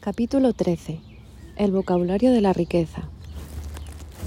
Capítulo 0.00 0.52
13. 0.52 1.00
El 1.56 1.72
vocabulario 1.72 2.30
de 2.30 2.40
la 2.40 2.52
riqueza. 2.52 3.08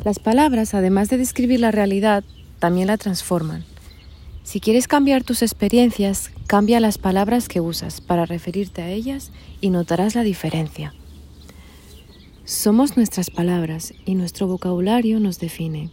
Las 0.03 0.19
palabras, 0.19 0.73
además 0.73 1.09
de 1.09 1.17
describir 1.17 1.61
la 1.61 1.71
realidad, 1.71 2.25
también 2.59 2.87
la 2.87 2.97
transforman. 2.97 3.63
Si 4.43 4.59
quieres 4.59 4.89
cambiar 4.89 5.23
tus 5.23 5.41
experiencias, 5.41 6.31
cambia 6.47 6.81
las 6.81 6.97
palabras 6.97 7.47
que 7.47 7.61
usas 7.61 8.01
para 8.01 8.25
referirte 8.25 8.81
a 8.81 8.89
ellas 8.89 9.31
y 9.61 9.69
notarás 9.69 10.15
la 10.15 10.23
diferencia. 10.23 10.93
Somos 12.43 12.97
nuestras 12.97 13.29
palabras 13.29 13.93
y 14.05 14.15
nuestro 14.15 14.47
vocabulario 14.47 15.21
nos 15.21 15.39
define. 15.39 15.89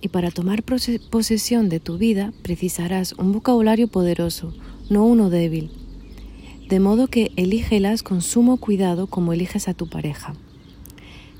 Y 0.00 0.08
para 0.08 0.30
tomar 0.30 0.62
posesión 0.62 1.68
de 1.68 1.80
tu 1.80 1.98
vida 1.98 2.32
precisarás 2.42 3.12
un 3.14 3.32
vocabulario 3.32 3.88
poderoso, 3.88 4.54
no 4.88 5.04
uno 5.04 5.30
débil 5.30 5.72
de 6.68 6.80
modo 6.80 7.08
que 7.08 7.32
elígelas 7.36 8.02
con 8.02 8.20
sumo 8.20 8.58
cuidado 8.58 9.06
como 9.06 9.32
eliges 9.32 9.68
a 9.68 9.74
tu 9.74 9.88
pareja. 9.88 10.34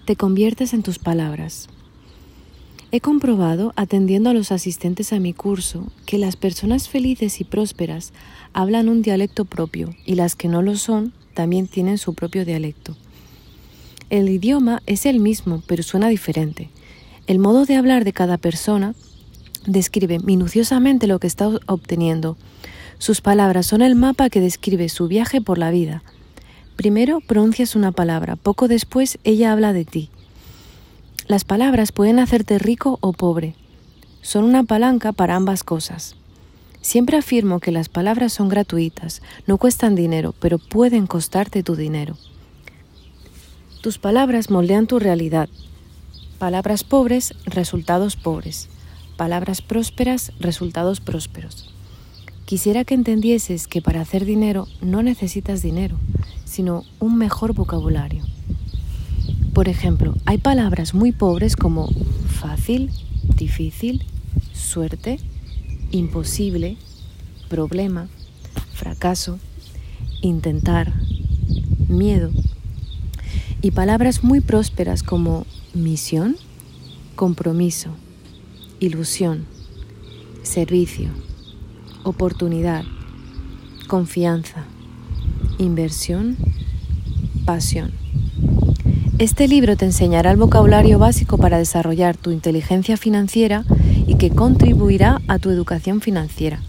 Te 0.07 0.17
conviertes 0.17 0.73
en 0.73 0.83
tus 0.83 0.99
palabras. 0.99 1.69
He 2.91 3.01
comprobado, 3.01 3.75
atendiendo 3.77 4.31
a 4.31 4.33
los 4.33 4.51
asistentes 4.51 5.13
a 5.13 5.21
mi 5.21 5.35
curso, 5.35 5.87
que 6.07 6.17
las 6.17 6.37
personas 6.37 6.89
felices 6.89 7.43
y 7.43 7.45
prósperas 7.45 8.15
hablan 8.55 8.89
un 8.89 9.03
dialecto 9.03 9.45
propio 9.45 9.95
y 10.07 10.15
las 10.15 10.35
que 10.35 10.49
no 10.49 10.63
lo 10.63 10.77
son 10.77 11.13
también 11.35 11.67
tienen 11.67 11.99
su 11.99 12.15
propio 12.15 12.47
dialecto. 12.47 12.97
El 14.09 14.31
idioma 14.31 14.83
es 14.87 15.05
el 15.05 15.21
mismo, 15.21 15.63
pero 15.67 15.83
suena 15.83 16.09
diferente. 16.09 16.71
El 17.27 17.39
modo 17.39 17.67
de 17.67 17.77
hablar 17.77 18.05
de 18.05 18.15
cada 18.15 18.39
persona 18.39 18.95
describe 19.67 20.19
minuciosamente 20.21 21.07
lo 21.07 21.19
que 21.19 21.27
está 21.27 21.51
obteniendo, 21.67 22.39
sus 22.99 23.21
palabras 23.21 23.67
son 23.67 23.81
el 23.81 23.95
mapa 23.95 24.29
que 24.29 24.41
describe 24.41 24.89
su 24.89 25.07
viaje 25.07 25.41
por 25.41 25.57
la 25.57 25.71
vida. 25.71 26.03
Primero 26.75 27.21
pronuncias 27.21 27.77
una 27.77 27.93
palabra, 27.93 28.35
poco 28.37 28.67
después 28.67 29.19
ella 29.23 29.53
habla 29.53 29.73
de 29.73 29.85
ti. 29.85 30.11
Las 31.29 31.45
palabras 31.45 31.93
pueden 31.93 32.19
hacerte 32.19 32.59
rico 32.59 32.99
o 33.01 33.13
pobre. 33.13 33.55
Son 34.21 34.45
una 34.45 34.65
palanca 34.65 35.13
para 35.13 35.37
ambas 35.37 35.63
cosas. 35.63 36.17
Siempre 36.81 37.17
afirmo 37.17 37.61
que 37.61 37.71
las 37.71 37.89
palabras 37.89 38.33
son 38.33 38.49
gratuitas, 38.49 39.23
no 39.47 39.59
cuestan 39.59 39.95
dinero, 39.95 40.35
pero 40.41 40.59
pueden 40.59 41.07
costarte 41.07 41.63
tu 41.63 41.77
dinero. 41.77 42.17
Tus 43.81 43.99
palabras 43.99 44.51
moldean 44.51 44.87
tu 44.87 44.99
realidad. 44.99 45.49
Palabras 46.39 46.83
pobres, 46.83 47.35
resultados 47.45 48.17
pobres. 48.17 48.69
Palabras 49.17 49.63
prósperas, 49.63 50.33
resultados 50.41 51.01
prósperos. 51.01 51.78
Quisiera 52.49 52.83
que 52.87 52.95
entendieses 52.95 53.69
que 53.69 53.83
para 53.83 54.01
hacer 54.01 54.25
dinero 54.25 54.69
no 54.81 55.03
necesitas 55.03 55.61
dinero, 55.61 55.99
sino 56.47 56.83
un 56.99 57.19
mejor 57.19 57.53
vocabulario. 57.53 58.25
Por 59.53 59.69
ejemplo, 59.69 60.15
hay 60.25 60.39
palabras 60.39 60.95
muy 60.95 61.13
pobres 61.13 61.57
como 61.57 61.91
fácil, 62.41 62.91
difícil, 63.37 64.03
suerte, 64.55 65.21
imposible, 65.91 66.79
problema, 67.51 68.09
fracaso, 68.73 69.39
intentar, 70.23 70.95
miedo. 71.87 72.31
Y 73.61 73.73
palabras 73.73 74.25
muy 74.25 74.41
prósperas 74.41 75.03
como 75.03 75.45
misión, 75.75 76.39
compromiso, 77.15 77.91
ilusión, 78.81 79.45
servicio 80.43 81.11
oportunidad, 82.11 82.85
confianza, 83.87 84.65
inversión, 85.59 86.37
pasión. 87.45 87.93
Este 89.19 89.49
libro 89.49 89.77
te 89.77 89.85
enseñará 89.85 90.31
el 90.31 90.37
vocabulario 90.37 90.99
básico 90.99 91.39
para 91.39 91.59
desarrollar 91.59 92.17
tu 92.17 92.31
inteligencia 92.31 92.97
financiera 92.97 93.65
y 94.07 94.17
que 94.17 94.31
contribuirá 94.31 95.21
a 95.29 95.39
tu 95.39 95.51
educación 95.51 96.01
financiera. 96.01 96.61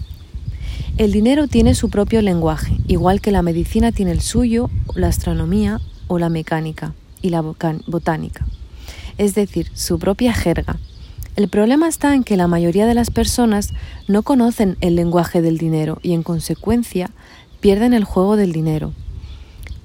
El 0.98 1.12
dinero 1.12 1.48
tiene 1.48 1.76
su 1.76 1.90
propio 1.90 2.22
lenguaje, 2.22 2.76
igual 2.88 3.22
que 3.22 3.32
la 3.32 3.42
medicina 3.42 3.92
tiene 3.92 4.12
el 4.12 4.22
suyo, 4.22 4.70
la 4.96 5.08
astronomía 5.08 5.80
o 6.08 6.20
la 6.20 6.30
mecánica 6.30 6.94
y 7.22 7.30
la 7.30 7.42
botánica, 7.42 8.46
es 9.18 9.36
decir, 9.36 9.70
su 9.74 10.00
propia 10.00 10.34
jerga 10.34 10.80
el 11.40 11.48
problema 11.48 11.88
está 11.88 12.16
en 12.16 12.26
que 12.26 12.36
la 12.36 12.50
mayoría 12.50 12.86
de 12.86 12.94
las 12.94 13.12
personas 13.12 13.72
no 14.10 14.24
conocen 14.24 14.76
el 14.82 14.98
lenguaje 14.98 15.42
del 15.42 15.58
dinero 15.58 16.00
y 16.02 16.12
en 16.12 16.22
consecuencia 16.22 17.12
pierden 17.62 17.94
el 17.94 18.04
juego 18.04 18.36
del 18.36 18.52
dinero. 18.52 18.92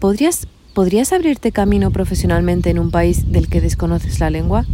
¿Podrías, 0.01 0.49
¿Podrías 0.73 1.13
abrirte 1.13 1.53
camino 1.53 1.93
profesionalmente 1.93 2.71
en 2.71 2.81
un 2.81 2.91
país 2.91 3.31
del 3.31 3.47
que 3.47 3.61
desconoces 3.61 4.19
la 4.19 4.31
lengua? 4.31 4.67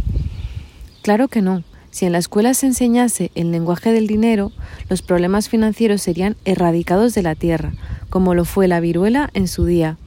Claro 1.03 1.27
que 1.27 1.43
no. 1.43 1.63
Si 1.91 2.07
en 2.07 2.13
la 2.13 2.17
escuela 2.17 2.55
se 2.55 2.65
enseñase 2.65 3.29
el 3.35 3.51
lenguaje 3.51 3.93
del 3.93 4.07
dinero, 4.07 4.51
los 4.89 5.03
problemas 5.03 5.49
financieros 5.49 6.01
serían 6.01 6.35
erradicados 6.45 7.13
de 7.13 7.21
la 7.21 7.35
tierra, 7.35 7.73
como 8.09 8.33
lo 8.33 8.43
fue 8.43 8.67
la 8.67 8.79
viruela 8.79 9.29
en 9.35 9.47
su 9.47 9.65
día, 9.65 9.99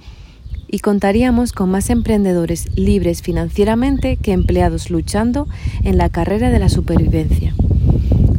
y 0.74 0.80
contaríamos 0.80 1.52
con 1.52 1.70
más 1.70 1.88
emprendedores 1.88 2.66
libres 2.76 3.22
financieramente 3.22 4.16
que 4.16 4.32
empleados 4.32 4.90
luchando 4.90 5.46
en 5.84 5.98
la 5.98 6.08
carrera 6.08 6.50
de 6.50 6.58
la 6.58 6.68
supervivencia. 6.68 7.54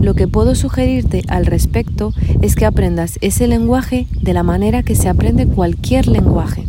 Lo 0.02 0.16
que 0.16 0.28
puedo 0.28 0.54
sugerirte 0.54 1.22
al 1.30 1.46
respecto 1.46 2.12
es 2.42 2.58
que 2.58 2.66
aprendas 2.66 3.20
ese 3.22 3.48
lenguaje 3.48 4.08
de 4.22 4.34
la 4.34 4.44
manera 4.44 4.84
que 4.84 4.96
se 4.96 5.08
aprende 5.08 5.48
cualquier 5.48 6.08
lenguaje, 6.08 6.66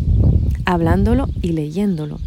hablándolo 0.67 1.27
y 1.43 1.49
leyéndolo. 1.49 2.21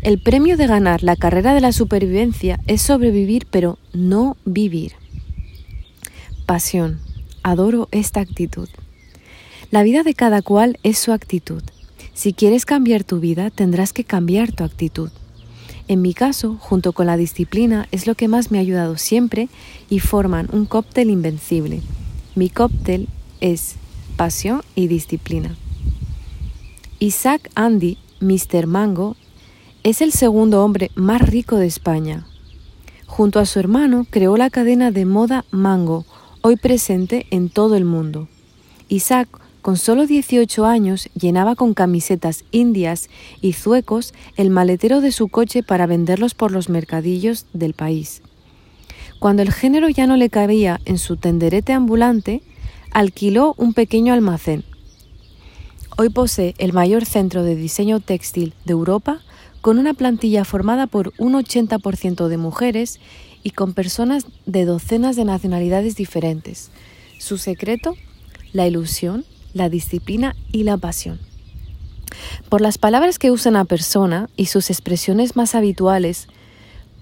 El 0.00 0.22
premio 0.22 0.56
de 0.56 0.66
ganar 0.66 1.02
la 1.02 1.16
carrera 1.16 1.52
de 1.52 1.60
la 1.60 1.72
supervivencia 1.72 2.60
es 2.66 2.80
sobrevivir 2.80 3.46
pero 3.50 3.78
no 3.92 4.38
vivir. 4.46 4.92
Pasión. 6.46 7.00
Adoro 7.42 7.88
esta 7.92 8.20
actitud. 8.20 8.70
La 9.70 9.82
vida 9.82 10.02
de 10.02 10.14
cada 10.14 10.40
cual 10.40 10.78
es 10.82 10.98
su 10.98 11.12
actitud. 11.12 11.62
Si 12.20 12.34
quieres 12.34 12.66
cambiar 12.66 13.02
tu 13.02 13.18
vida, 13.18 13.48
tendrás 13.48 13.94
que 13.94 14.04
cambiar 14.04 14.52
tu 14.52 14.62
actitud. 14.62 15.08
En 15.88 16.02
mi 16.02 16.12
caso, 16.12 16.58
junto 16.60 16.92
con 16.92 17.06
la 17.06 17.16
disciplina, 17.16 17.88
es 17.92 18.06
lo 18.06 18.14
que 18.14 18.28
más 18.28 18.50
me 18.50 18.58
ha 18.58 18.60
ayudado 18.60 18.98
siempre 18.98 19.48
y 19.88 20.00
forman 20.00 20.46
un 20.52 20.66
cóctel 20.66 21.08
invencible. 21.08 21.80
Mi 22.34 22.50
cóctel 22.50 23.08
es 23.40 23.76
pasión 24.18 24.60
y 24.74 24.86
disciplina. 24.86 25.56
Isaac 26.98 27.50
Andy, 27.54 27.96
Mr. 28.20 28.66
Mango, 28.66 29.16
es 29.82 30.02
el 30.02 30.12
segundo 30.12 30.62
hombre 30.62 30.90
más 30.96 31.22
rico 31.22 31.56
de 31.56 31.68
España. 31.68 32.26
Junto 33.06 33.38
a 33.38 33.46
su 33.46 33.58
hermano 33.60 34.06
creó 34.10 34.36
la 34.36 34.50
cadena 34.50 34.90
de 34.90 35.06
moda 35.06 35.46
Mango, 35.52 36.04
hoy 36.42 36.56
presente 36.56 37.24
en 37.30 37.48
todo 37.48 37.76
el 37.76 37.86
mundo. 37.86 38.28
Isaac 38.90 39.40
con 39.62 39.76
solo 39.76 40.06
18 40.06 40.64
años 40.64 41.08
llenaba 41.18 41.54
con 41.54 41.74
camisetas 41.74 42.44
indias 42.50 43.08
y 43.40 43.52
zuecos 43.52 44.14
el 44.36 44.50
maletero 44.50 45.00
de 45.00 45.12
su 45.12 45.28
coche 45.28 45.62
para 45.62 45.86
venderlos 45.86 46.34
por 46.34 46.50
los 46.50 46.68
mercadillos 46.68 47.46
del 47.52 47.74
país. 47.74 48.22
Cuando 49.18 49.42
el 49.42 49.52
género 49.52 49.88
ya 49.88 50.06
no 50.06 50.16
le 50.16 50.30
cabía 50.30 50.80
en 50.86 50.98
su 50.98 51.16
tenderete 51.16 51.72
ambulante, 51.72 52.42
alquiló 52.90 53.54
un 53.58 53.74
pequeño 53.74 54.14
almacén. 54.14 54.64
Hoy 55.98 56.08
posee 56.08 56.54
el 56.58 56.72
mayor 56.72 57.04
centro 57.04 57.42
de 57.42 57.54
diseño 57.54 58.00
textil 58.00 58.54
de 58.64 58.72
Europa, 58.72 59.20
con 59.60 59.78
una 59.78 59.92
plantilla 59.92 60.46
formada 60.46 60.86
por 60.86 61.12
un 61.18 61.34
80% 61.34 62.28
de 62.28 62.36
mujeres 62.38 62.98
y 63.42 63.50
con 63.50 63.74
personas 63.74 64.24
de 64.46 64.64
docenas 64.64 65.16
de 65.16 65.26
nacionalidades 65.26 65.96
diferentes. 65.96 66.70
Su 67.18 67.36
secreto, 67.36 67.96
la 68.54 68.66
ilusión, 68.66 69.26
la 69.54 69.68
disciplina 69.68 70.34
y 70.52 70.64
la 70.64 70.76
pasión. 70.76 71.18
Por 72.48 72.60
las 72.60 72.78
palabras 72.78 73.18
que 73.18 73.30
usa 73.30 73.50
una 73.50 73.64
persona 73.64 74.28
y 74.36 74.46
sus 74.46 74.70
expresiones 74.70 75.36
más 75.36 75.54
habituales, 75.54 76.28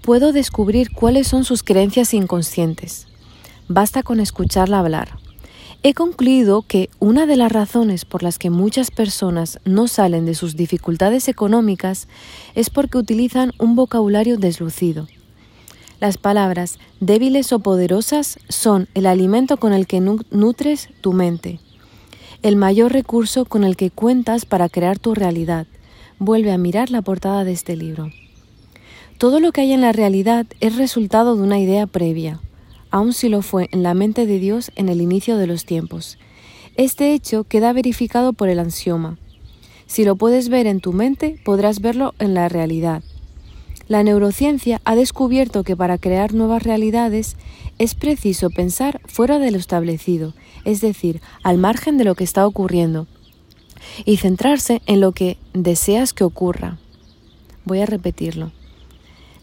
puedo 0.01 0.31
descubrir 0.31 0.91
cuáles 0.91 1.27
son 1.27 1.43
sus 1.43 1.63
creencias 1.63 2.13
inconscientes. 2.13 3.07
Basta 3.67 4.03
con 4.03 4.19
escucharla 4.19 4.79
hablar. 4.79 5.17
He 5.81 5.93
concluido 5.93 6.61
que 6.63 6.89
una 6.99 7.25
de 7.25 7.37
las 7.37 7.51
razones 7.51 8.03
por 8.03 8.21
las 8.21 8.37
que 8.37 8.49
muchas 8.49 8.91
personas 8.91 9.59
no 9.63 9.87
salen 9.87 10.25
de 10.25 10.35
sus 10.35 10.57
dificultades 10.57 11.29
económicas 11.29 12.07
es 12.53 12.69
porque 12.69 12.97
utilizan 12.97 13.53
un 13.59 13.75
vocabulario 13.75 14.37
deslucido. 14.37 15.07
Las 16.01 16.17
palabras 16.17 16.79
débiles 16.99 17.53
o 17.53 17.59
poderosas 17.59 18.39
son 18.49 18.87
el 18.93 19.05
alimento 19.05 19.57
con 19.57 19.71
el 19.73 19.87
que 19.87 20.01
nutres 20.01 20.89
tu 21.01 21.13
mente 21.13 21.59
el 22.41 22.55
mayor 22.55 22.93
recurso 22.93 23.43
con 23.43 23.65
el 23.65 23.75
que 23.75 23.91
cuentas 23.91 24.45
para 24.45 24.69
crear 24.69 24.97
tu 24.97 25.13
realidad. 25.13 25.67
Vuelve 26.19 26.51
a 26.51 26.57
mirar 26.57 26.89
la 26.89 27.01
portada 27.01 27.43
de 27.43 27.51
este 27.51 27.75
libro. 27.75 28.11
Todo 29.17 29.41
lo 29.41 29.51
que 29.51 29.61
hay 29.61 29.73
en 29.73 29.81
la 29.81 29.91
realidad 29.91 30.45
es 30.61 30.77
resultado 30.77 31.35
de 31.35 31.41
una 31.43 31.59
idea 31.59 31.85
previa, 31.85 32.39
aun 32.91 33.11
si 33.11 33.27
lo 33.27 33.41
fue 33.41 33.67
en 33.71 33.83
la 33.83 33.93
mente 33.93 34.25
de 34.25 34.39
Dios 34.39 34.71
en 34.77 34.87
el 34.87 35.01
inicio 35.01 35.35
de 35.37 35.47
los 35.47 35.65
tiempos. 35.65 36.17
Este 36.75 37.13
hecho 37.13 37.43
queda 37.43 37.73
verificado 37.73 38.31
por 38.31 38.47
el 38.47 38.59
ansioma. 38.59 39.17
Si 39.85 40.05
lo 40.05 40.15
puedes 40.15 40.47
ver 40.47 40.65
en 40.67 40.79
tu 40.79 40.93
mente, 40.93 41.37
podrás 41.43 41.81
verlo 41.81 42.13
en 42.19 42.33
la 42.33 42.47
realidad. 42.47 43.03
La 43.89 44.03
neurociencia 44.03 44.81
ha 44.85 44.95
descubierto 44.95 45.63
que 45.63 45.75
para 45.75 45.97
crear 45.97 46.35
nuevas 46.35 46.61
realidades 46.61 47.35
es 47.79 47.95
preciso 47.95 48.51
pensar 48.51 49.01
fuera 49.05 49.39
de 49.39 49.49
lo 49.49 49.57
establecido, 49.57 50.35
es 50.63 50.79
decir, 50.79 51.21
al 51.41 51.57
margen 51.57 51.97
de 51.97 52.03
lo 52.03 52.13
que 52.13 52.23
está 52.23 52.45
ocurriendo, 52.45 53.07
y 54.05 54.17
centrarse 54.17 54.83
en 54.85 55.01
lo 55.01 55.13
que 55.13 55.39
deseas 55.53 56.13
que 56.13 56.23
ocurra. 56.23 56.77
Voy 57.65 57.81
a 57.81 57.87
repetirlo. 57.87 58.51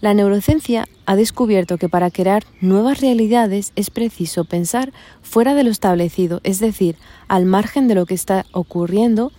La 0.01 0.15
neurociencia 0.15 0.87
ha 1.07 1.17
descubierto 1.17 1.77
que 1.77 1.89
para 1.89 2.13
crear 2.13 2.45
nuevas 2.61 3.01
realidades 3.01 3.73
es 3.75 3.91
preciso 3.91 4.45
pensar 4.45 4.93
fuera 5.23 5.57
de 5.57 5.65
lo 5.65 5.71
establecido, 5.71 6.41
es 6.45 6.61
decir, 6.61 6.95
al 7.27 7.47
margen 7.47 7.89
de 7.89 7.97
lo 7.97 8.07
que 8.07 8.15
está 8.15 8.47
ocurriendo 8.53 9.33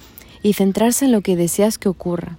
y 0.44 0.52
centrarse 0.52 1.06
en 1.06 1.14
lo 1.14 1.22
que 1.22 1.38
deseas 1.38 1.78
que 1.78 1.88
ocurra. 1.88 2.38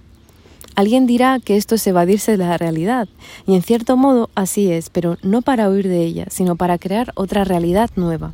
Alguien 0.79 1.07
dirá 1.07 1.41
que 1.43 1.57
esto 1.57 1.75
es 1.75 1.85
evadirse 1.87 2.37
de 2.37 2.45
la 2.45 2.57
realidad, 2.57 3.09
y 3.45 3.55
en 3.55 3.63
cierto 3.63 3.97
modo 3.97 4.29
así 4.33 4.71
es, 4.71 4.89
pero 4.89 5.17
no 5.23 5.41
para 5.41 5.69
huir 5.69 5.89
de 5.89 6.05
ella, 6.05 6.27
sino 6.29 6.55
para 6.55 6.77
crear 6.77 7.11
otra 7.15 7.43
realidad 7.43 7.89
nueva. 7.97 8.31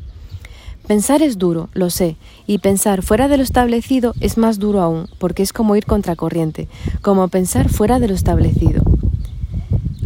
Pensar 0.86 1.24
es 1.24 1.40
duro, 1.40 1.70
lo 1.74 1.90
sé, 1.90 2.18
y 2.46 2.60
pensar 2.60 3.02
fuera 3.02 3.28
de 3.28 3.38
lo 3.38 3.44
establecido 3.44 4.14
es 4.20 4.38
más 4.38 4.60
duro 4.60 4.84
aún, 4.84 5.08
porque 5.18 5.42
es 5.42 5.54
como 5.54 5.76
ir 5.76 5.88
contracorriente, 5.88 6.68
como 7.02 7.28
pensar 7.30 7.68
fuera 7.68 7.98
de 7.98 8.10
lo 8.10 8.14
establecido 8.14 8.84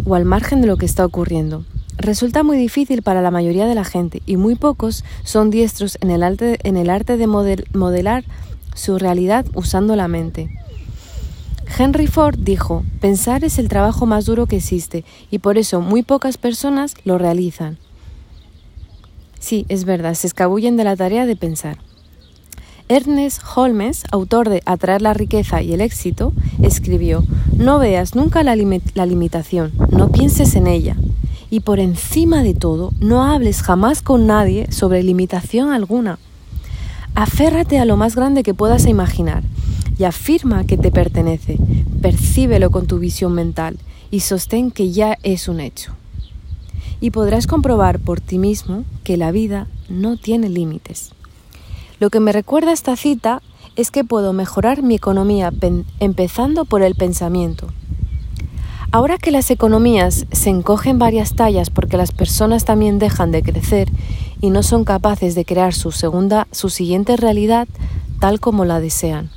o 0.06 0.16
al 0.16 0.24
margen 0.24 0.62
de 0.62 0.68
lo 0.68 0.78
que 0.78 0.86
está 0.86 1.06
ocurriendo. 1.06 1.66
Resulta 1.98 2.44
muy 2.44 2.58
difícil 2.58 3.02
para 3.02 3.22
la 3.22 3.32
mayoría 3.32 3.66
de 3.66 3.76
la 3.76 3.84
gente 3.84 4.22
y 4.26 4.38
muy 4.38 4.56
pocos 4.56 5.04
son 5.26 5.50
diestros 5.50 5.98
en 6.00 6.10
el 6.10 6.24
arte, 6.24 6.58
en 6.64 6.78
el 6.78 6.90
arte 6.90 7.18
de 7.18 7.28
modelar 7.28 8.24
su 8.76 8.98
realidad 8.98 9.46
usando 9.56 9.98
la 9.98 10.08
mente. 10.08 10.50
Henry 11.81 12.08
Ford 12.08 12.38
dijo, 12.38 12.84
pensar 13.00 13.46
es 13.46 13.58
el 13.58 13.70
trabajo 13.70 14.06
más 14.06 14.26
duro 14.26 14.48
que 14.48 14.58
existe 14.58 15.06
y 15.31 15.40
por 15.40 15.58
eso 15.58 15.80
muy 15.80 16.04
pocas 16.04 16.38
personas 16.38 16.94
lo 17.06 17.18
realizan. 17.18 17.78
Sí, 19.40 19.66
es 19.70 19.86
verdad, 19.86 20.14
se 20.16 20.28
escabullen 20.28 20.76
de 20.76 20.84
la 20.84 20.98
tarea 20.98 21.26
de 21.26 21.38
pensar. 21.38 21.78
Ernest 22.90 23.42
Holmes, 23.56 24.04
autor 24.12 24.50
de 24.50 24.62
Atraer 24.66 25.02
la 25.02 25.14
riqueza 25.14 25.62
y 25.62 25.72
el 25.72 25.80
éxito, 25.80 26.34
escribió, 26.62 27.24
No 27.56 27.80
veas 27.80 28.14
nunca 28.14 28.44
la, 28.44 28.58
la, 28.58 29.06
limitación, 29.06 29.72
no 29.90 30.10
pienses 30.12 30.58
en 30.58 30.68
ella. 30.68 30.98
Y 31.50 31.62
por 31.62 31.80
encima 31.80 32.44
de 32.44 32.56
todo, 32.56 32.92
no 33.00 33.24
hables 33.24 33.62
jamás 33.62 34.02
con 34.02 34.28
nadie 34.28 34.70
sobre 34.70 35.02
limitación 35.02 35.72
alguna. 35.72 36.20
Aférrate 37.16 37.80
a 37.80 37.86
lo 37.86 37.96
más 37.96 38.18
grande 38.18 38.44
que 38.44 38.54
puedas 38.54 38.86
imaginar 38.86 39.44
y 40.00 40.06
afirma 40.06 40.63
que 40.63 40.78
te 40.78 40.92
pertenece. 40.92 41.60
Percíbelo 42.01 42.72
con 42.72 42.88
tu 42.88 42.98
visión 42.98 43.34
mental 43.34 43.78
y 44.10 44.22
sostén 44.22 44.72
que 44.72 44.92
ya 44.92 45.18
es 45.24 45.50
un 45.50 45.60
hecho. 45.60 45.94
Y 47.01 47.12
podrás 47.12 47.48
comprobar 47.48 48.00
por 48.00 48.22
ti 48.22 48.40
mismo 48.40 48.86
que 49.04 49.18
la 49.18 49.31
vida 49.31 49.68
no 49.90 50.16
tiene 50.16 50.50
límites. 50.50 51.12
Lo 52.00 52.10
que 52.10 52.22
me 52.22 52.31
recuerda 52.31 52.72
esta 52.72 52.96
cita 52.96 53.42
es 53.75 53.92
que 53.92 54.06
puedo 54.06 54.31
mejorar 54.31 54.84
mi 54.84 54.96
economía 54.96 55.51
empezando 56.00 56.63
por 56.63 56.81
el 56.81 56.95
pensamiento. 56.95 57.68
Ahora 58.92 59.18
que 59.18 59.31
las 59.31 59.52
economías 59.52 60.25
se 60.31 60.50
encogen 60.50 60.98
varias 60.98 61.36
tallas 61.36 61.69
porque 61.69 61.98
las 61.98 62.12
personas 62.12 62.63
también 62.63 63.00
dejan 63.00 63.31
de 63.31 63.44
crecer 63.44 63.90
y 64.42 64.50
no 64.50 64.63
son 64.63 64.86
capaces 64.86 65.36
de 65.36 65.44
crear 65.44 65.74
su 65.74 65.92
segunda, 65.92 66.48
su 66.52 66.69
siguiente 66.69 67.18
realidad 67.18 67.68
tal 68.19 68.40
como 68.40 68.63
la 68.66 68.80
desean. 68.80 69.30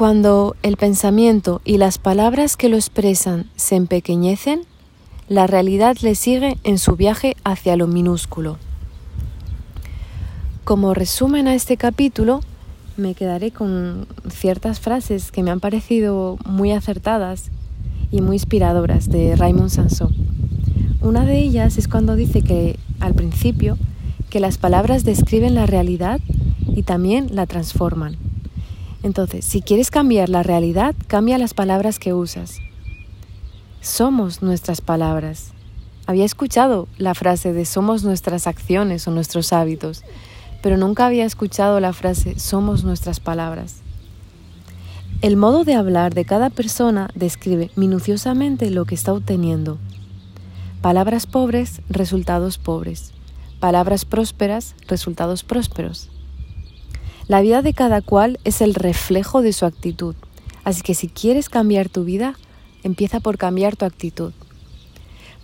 Cuando 0.00 0.56
el 0.62 0.78
pensamiento 0.78 1.60
y 1.62 1.76
las 1.76 1.98
palabras 1.98 2.56
que 2.56 2.70
lo 2.70 2.76
expresan 2.76 3.50
se 3.54 3.76
empequeñecen, 3.76 4.62
la 5.28 5.46
realidad 5.46 5.98
le 6.00 6.14
sigue 6.14 6.56
en 6.64 6.78
su 6.78 6.96
viaje 6.96 7.36
hacia 7.44 7.76
lo 7.76 7.86
minúsculo. 7.86 8.56
Como 10.64 10.94
resumen 10.94 11.48
a 11.48 11.54
este 11.54 11.76
capítulo, 11.76 12.40
me 12.96 13.14
quedaré 13.14 13.50
con 13.50 14.06
ciertas 14.30 14.80
frases 14.80 15.30
que 15.30 15.42
me 15.42 15.50
han 15.50 15.60
parecido 15.60 16.38
muy 16.46 16.72
acertadas 16.72 17.50
y 18.10 18.22
muy 18.22 18.36
inspiradoras 18.36 19.10
de 19.10 19.36
Raymond 19.36 19.68
Sansó. 19.68 20.08
Una 21.02 21.26
de 21.26 21.40
ellas 21.40 21.76
es 21.76 21.88
cuando 21.88 22.16
dice 22.16 22.40
que 22.40 22.78
al 23.00 23.12
principio 23.12 23.76
que 24.30 24.40
las 24.40 24.56
palabras 24.56 25.04
describen 25.04 25.54
la 25.54 25.66
realidad 25.66 26.20
y 26.74 26.84
también 26.84 27.26
la 27.34 27.44
transforman. 27.44 28.29
Entonces, 29.02 29.44
si 29.44 29.62
quieres 29.62 29.90
cambiar 29.90 30.28
la 30.28 30.42
realidad, 30.42 30.94
cambia 31.06 31.38
las 31.38 31.54
palabras 31.54 31.98
que 31.98 32.12
usas. 32.12 32.58
Somos 33.80 34.42
nuestras 34.42 34.80
palabras. 34.80 35.52
Había 36.06 36.24
escuchado 36.24 36.86
la 36.98 37.14
frase 37.14 37.52
de 37.52 37.64
somos 37.64 38.04
nuestras 38.04 38.46
acciones 38.46 39.06
o 39.08 39.10
nuestros 39.10 39.52
hábitos, 39.52 40.02
pero 40.62 40.76
nunca 40.76 41.06
había 41.06 41.24
escuchado 41.24 41.80
la 41.80 41.92
frase 41.92 42.38
somos 42.38 42.84
nuestras 42.84 43.20
palabras. 43.20 43.76
El 45.22 45.36
modo 45.36 45.64
de 45.64 45.74
hablar 45.74 46.14
de 46.14 46.24
cada 46.24 46.50
persona 46.50 47.10
describe 47.14 47.70
minuciosamente 47.76 48.70
lo 48.70 48.86
que 48.86 48.94
está 48.94 49.12
obteniendo. 49.12 49.78
Palabras 50.82 51.26
pobres, 51.26 51.82
resultados 51.88 52.58
pobres. 52.58 53.12
Palabras 53.60 54.06
prósperas, 54.06 54.74
resultados 54.88 55.44
prósperos. 55.44 56.10
La 57.30 57.42
vida 57.42 57.62
de 57.62 57.74
cada 57.74 58.02
cual 58.02 58.40
es 58.42 58.60
el 58.60 58.74
reflejo 58.74 59.40
de 59.40 59.52
su 59.52 59.64
actitud. 59.64 60.16
Así 60.64 60.82
que 60.82 60.96
si 60.96 61.06
quieres 61.06 61.48
cambiar 61.48 61.88
tu 61.88 62.02
vida, 62.02 62.34
empieza 62.82 63.20
por 63.20 63.38
cambiar 63.38 63.76
tu 63.76 63.84
actitud. 63.84 64.32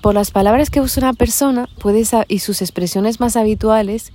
Por 0.03 0.17
las 0.17 0.33
palabras 0.33 0.69
que 0.69 0.81
usa 0.81 1.05
una 1.05 1.13
persona 1.13 1.69
puedes, 1.79 2.11
y 2.27 2.41
sus 2.41 2.61
expresiones 2.61 3.21
más 3.21 3.37
habituales, 3.37 4.11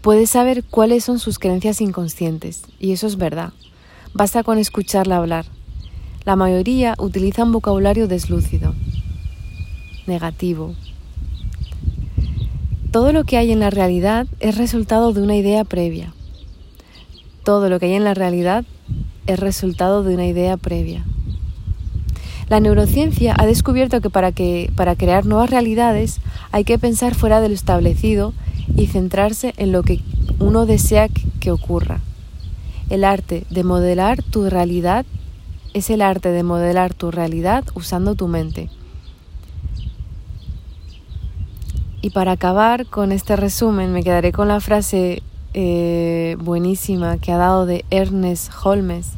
puedes 0.00 0.30
saber 0.30 0.64
cuáles 0.64 1.04
son 1.04 1.20
sus 1.20 1.38
creencias 1.38 1.80
inconscientes, 1.80 2.64
y 2.80 2.90
eso 2.90 3.06
es 3.06 3.16
verdad. 3.16 3.52
Basta 4.14 4.42
con 4.42 4.58
escucharla 4.58 5.18
hablar. 5.18 5.46
La 6.24 6.34
mayoría 6.34 6.96
utiliza 6.98 7.44
un 7.44 7.52
vocabulario 7.52 8.08
deslúcido, 8.08 8.74
negativo. 10.08 10.74
Todo 12.90 13.12
lo 13.12 13.22
que 13.22 13.36
hay 13.36 13.52
en 13.52 13.60
la 13.60 13.70
realidad 13.70 14.26
es 14.40 14.58
resultado 14.58 15.12
de 15.12 15.22
una 15.22 15.36
idea 15.36 15.62
previa. 15.62 16.12
Todo 17.44 17.68
lo 17.68 17.80
que 17.80 17.86
hay 17.86 17.94
en 17.94 18.04
la 18.04 18.14
realidad 18.14 18.64
es 19.26 19.40
resultado 19.40 20.02
de 20.04 20.14
una 20.14 20.26
idea 20.26 20.56
previa. 20.56 21.04
La 22.48 22.60
neurociencia 22.60 23.34
ha 23.38 23.46
descubierto 23.46 24.00
que 24.00 24.10
para, 24.10 24.32
crear 24.94 25.26
nuevas 25.26 25.50
realidades 25.50 26.20
hay 26.52 26.64
que 26.64 26.78
pensar 26.78 27.14
fuera 27.14 27.40
de 27.40 27.48
lo 27.48 27.54
establecido 27.54 28.32
y 28.76 28.86
centrarse 28.86 29.54
en 29.56 29.72
lo 29.72 29.82
que 29.82 30.00
uno 30.38 30.66
desea 30.66 31.08
que 31.40 31.50
ocurra. 31.50 32.00
El 32.90 33.04
arte 33.04 33.44
de 33.50 33.64
modelar 33.64 34.22
tu 34.22 34.50
realidad 34.50 35.06
es 35.72 35.88
el 35.88 36.02
arte 36.02 36.28
de 36.28 36.42
modelar 36.42 36.92
tu 36.94 37.10
realidad 37.10 37.64
usando 37.74 38.14
tu 38.14 38.28
mente. 38.28 38.68
Y 42.02 42.10
para 42.10 42.32
acabar 42.32 42.86
con 42.86 43.12
este 43.12 43.36
resumen 43.36 43.92
me 43.92 44.02
quedaré 44.02 44.32
con 44.32 44.48
la 44.48 44.60
frase 44.60 45.22
eh, 45.54 46.36
buenísima 46.40 47.18
que 47.18 47.32
ha 47.32 47.36
dado 47.36 47.66
de 47.66 47.84
Ernest 47.90 48.50
Holmes, 48.64 49.12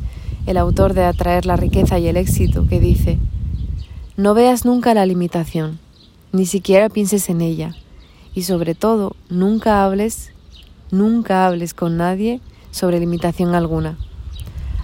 el 0.46 0.56
autor 0.56 0.94
de 0.94 1.04
Atraer 1.04 1.46
la 1.46 1.56
riqueza 1.56 1.98
y 1.98 2.08
el 2.08 2.16
éxito, 2.16 2.66
que 2.68 2.80
dice, 2.80 3.18
no 4.16 4.34
veas 4.34 4.64
nunca 4.64 4.94
la 4.94 5.06
limitación, 5.06 5.78
ni 6.32 6.46
siquiera 6.46 6.88
pienses 6.88 7.28
en 7.28 7.40
ella 7.40 7.74
y 8.34 8.42
sobre 8.42 8.74
todo 8.74 9.14
nunca 9.28 9.84
hables, 9.84 10.32
nunca 10.90 11.46
hables 11.46 11.74
con 11.74 11.96
nadie 11.96 12.40
sobre 12.70 13.00
limitación 13.00 13.54
alguna. 13.54 13.96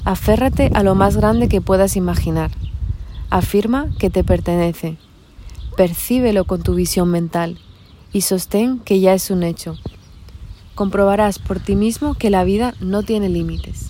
Aférrate 0.04 0.71
a 0.75 0.83
lo 0.83 0.95
más 0.95 1.16
grande 1.16 1.49
que 1.49 1.61
puedas 1.61 1.97
imaginar. 1.97 2.50
Afirma 3.28 3.90
que 3.99 4.09
te 4.09 4.25
pertenece. 4.25 4.97
Percíbelo 5.76 6.45
con 6.45 6.62
tu 6.62 6.75
visión 6.75 7.11
mental 7.11 7.59
y 8.12 8.23
sostén 8.23 8.78
que 8.78 9.00
ya 9.00 9.12
es 9.12 9.30
un 9.30 9.42
hecho. 9.42 9.76
Comprobarás 10.80 11.38
por 11.38 11.60
ti 11.60 11.76
mismo 11.76 12.14
que 12.14 12.30
la 12.30 12.42
vida 12.42 12.72
no 12.80 13.02
tiene 13.02 13.28
límites. 13.28 13.89